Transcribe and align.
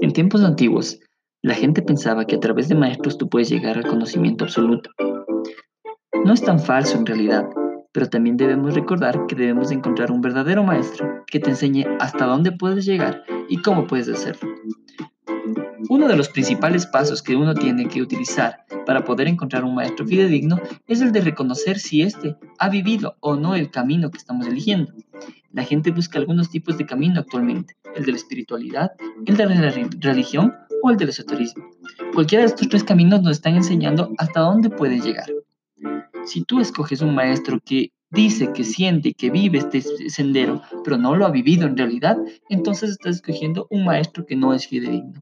En 0.00 0.12
tiempos 0.12 0.44
antiguos, 0.44 1.00
la 1.42 1.54
gente 1.54 1.82
pensaba 1.82 2.24
que 2.24 2.36
a 2.36 2.40
través 2.40 2.68
de 2.68 2.76
maestros 2.76 3.18
tú 3.18 3.28
puedes 3.28 3.48
llegar 3.48 3.76
al 3.76 3.86
conocimiento 3.86 4.44
absoluto. 4.44 4.90
No 6.24 6.32
es 6.32 6.40
tan 6.40 6.60
falso 6.60 6.96
en 6.96 7.04
realidad, 7.04 7.48
pero 7.90 8.08
también 8.08 8.36
debemos 8.36 8.74
recordar 8.74 9.26
que 9.26 9.34
debemos 9.34 9.72
encontrar 9.72 10.12
un 10.12 10.20
verdadero 10.20 10.62
maestro 10.62 11.24
que 11.26 11.40
te 11.40 11.50
enseñe 11.50 11.84
hasta 11.98 12.26
dónde 12.26 12.52
puedes 12.52 12.84
llegar 12.84 13.24
y 13.48 13.60
cómo 13.60 13.88
puedes 13.88 14.08
hacerlo. 14.08 14.48
Uno 15.88 16.06
de 16.06 16.16
los 16.16 16.28
principales 16.28 16.86
pasos 16.86 17.20
que 17.20 17.34
uno 17.34 17.54
tiene 17.54 17.88
que 17.88 18.00
utilizar 18.00 18.64
para 18.86 19.04
poder 19.04 19.26
encontrar 19.26 19.64
un 19.64 19.74
maestro 19.74 20.06
fidedigno 20.06 20.60
es 20.86 21.00
el 21.00 21.10
de 21.10 21.22
reconocer 21.22 21.80
si 21.80 22.02
éste 22.02 22.36
ha 22.58 22.68
vivido 22.68 23.16
o 23.18 23.34
no 23.34 23.56
el 23.56 23.72
camino 23.72 24.12
que 24.12 24.18
estamos 24.18 24.46
eligiendo. 24.46 24.92
La 25.50 25.64
gente 25.64 25.90
busca 25.90 26.20
algunos 26.20 26.50
tipos 26.50 26.78
de 26.78 26.86
camino 26.86 27.18
actualmente, 27.18 27.74
el 27.94 28.04
de 28.04 28.12
la 28.12 28.18
espiritualidad, 28.18 28.92
el 29.26 29.36
de 29.36 29.46
la 29.46 29.70
religión 30.00 30.54
o 30.82 30.90
el 30.90 30.96
del 30.96 31.10
esoterismo. 31.10 31.64
Cualquiera 32.14 32.44
de 32.44 32.50
estos 32.50 32.68
tres 32.68 32.84
caminos 32.84 33.22
nos 33.22 33.32
están 33.32 33.56
enseñando 33.56 34.12
hasta 34.18 34.40
dónde 34.40 34.70
puede 34.70 35.00
llegar. 35.00 35.26
Si 36.24 36.44
tú 36.44 36.60
escoges 36.60 37.00
un 37.00 37.14
maestro 37.14 37.58
que 37.64 37.92
dice 38.10 38.52
que 38.52 38.64
siente 38.64 39.14
que 39.14 39.30
vive 39.30 39.58
este 39.58 39.82
sendero, 40.08 40.62
pero 40.84 40.96
no 40.96 41.14
lo 41.14 41.26
ha 41.26 41.30
vivido 41.30 41.66
en 41.66 41.76
realidad, 41.76 42.16
entonces 42.48 42.90
estás 42.90 43.16
escogiendo 43.16 43.66
un 43.70 43.84
maestro 43.84 44.24
que 44.26 44.36
no 44.36 44.54
es 44.54 44.66
fidedigno. 44.66 45.20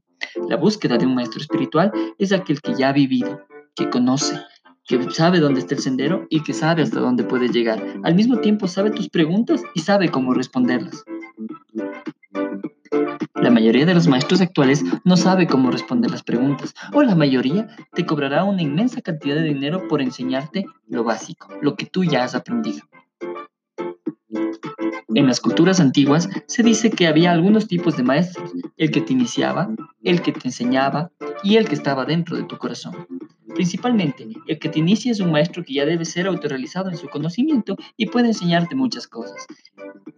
La 0.49 0.57
búsqueda 0.57 0.97
de 0.97 1.05
un 1.05 1.15
maestro 1.15 1.41
espiritual 1.41 1.91
es 2.17 2.31
aquel 2.31 2.61
que 2.61 2.75
ya 2.75 2.89
ha 2.89 2.93
vivido, 2.93 3.41
que 3.75 3.89
conoce, 3.89 4.39
que 4.87 5.09
sabe 5.11 5.39
dónde 5.39 5.59
está 5.59 5.75
el 5.75 5.81
sendero 5.81 6.27
y 6.29 6.43
que 6.43 6.53
sabe 6.53 6.81
hasta 6.81 6.99
dónde 6.99 7.23
puede 7.23 7.49
llegar. 7.49 7.83
Al 8.03 8.15
mismo 8.15 8.39
tiempo 8.39 8.67
sabe 8.67 8.91
tus 8.91 9.09
preguntas 9.09 9.61
y 9.75 9.81
sabe 9.81 10.09
cómo 10.09 10.33
responderlas. 10.33 11.03
La 13.57 13.61
mayoría 13.61 13.87
de 13.87 13.95
los 13.95 14.07
maestros 14.07 14.39
actuales 14.39 14.83
no 15.03 15.17
sabe 15.17 15.47
cómo 15.47 15.71
responder 15.71 16.11
las 16.11 16.21
preguntas, 16.21 16.75
o 16.93 17.01
la 17.01 17.15
mayoría 17.15 17.67
te 17.95 18.05
cobrará 18.05 18.43
una 18.43 18.61
inmensa 18.61 19.01
cantidad 19.01 19.33
de 19.33 19.41
dinero 19.41 19.87
por 19.87 19.99
enseñarte 19.99 20.65
lo 20.87 21.03
básico, 21.03 21.49
lo 21.59 21.75
que 21.75 21.87
tú 21.87 22.03
ya 22.03 22.23
has 22.23 22.35
aprendido. 22.35 22.83
En 25.15 25.25
las 25.25 25.41
culturas 25.41 25.79
antiguas 25.79 26.29
se 26.45 26.61
dice 26.61 26.91
que 26.91 27.07
había 27.07 27.31
algunos 27.31 27.67
tipos 27.67 27.97
de 27.97 28.03
maestros, 28.03 28.51
el 28.77 28.91
que 28.91 29.01
te 29.01 29.13
iniciaba, 29.13 29.69
el 30.03 30.21
que 30.21 30.33
te 30.33 30.49
enseñaba 30.49 31.09
y 31.41 31.55
el 31.55 31.67
que 31.67 31.73
estaba 31.73 32.05
dentro 32.05 32.37
de 32.37 32.43
tu 32.43 32.59
corazón. 32.59 33.07
Principalmente, 33.55 34.27
el 34.45 34.59
que 34.59 34.69
te 34.69 34.77
inicia 34.77 35.11
es 35.11 35.19
un 35.19 35.31
maestro 35.31 35.63
que 35.65 35.73
ya 35.73 35.85
debe 35.87 36.05
ser 36.05 36.27
autorrealizado 36.27 36.91
en 36.91 36.97
su 36.97 37.09
conocimiento 37.09 37.75
y 37.95 38.05
puede 38.05 38.27
enseñarte 38.27 38.75
muchas 38.75 39.07
cosas. 39.07 39.47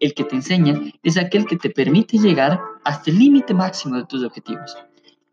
El 0.01 0.13
que 0.13 0.25
te 0.25 0.35
enseña 0.35 0.77
es 1.03 1.15
aquel 1.15 1.45
que 1.45 1.55
te 1.55 1.69
permite 1.69 2.17
llegar 2.17 2.59
hasta 2.89 3.11
el 3.11 3.19
límite 3.19 3.53
máximo 3.53 3.97
de 3.97 4.05
tus 4.05 4.23
objetivos. 4.23 4.75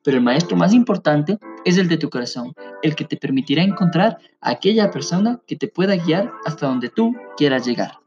Pero 0.04 0.18
el 0.18 0.22
maestro 0.22 0.58
más 0.58 0.74
importante 0.74 1.38
es 1.64 1.78
el 1.78 1.88
de 1.88 1.96
tu 1.96 2.10
corazón, 2.10 2.52
el 2.82 2.94
que 2.94 3.06
te 3.06 3.16
permitirá 3.16 3.62
encontrar 3.62 4.18
a 4.42 4.50
aquella 4.50 4.90
persona 4.90 5.40
que 5.46 5.56
te 5.56 5.66
pueda 5.66 5.96
guiar 5.96 6.30
hasta 6.44 6.66
donde 6.66 6.90
tú 6.90 7.14
quieras 7.38 7.66
llegar. 7.66 7.98